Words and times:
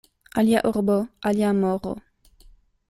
Alia 0.41 0.61
urbo, 0.69 0.95
alia 1.31 1.53
moro. 1.61 1.93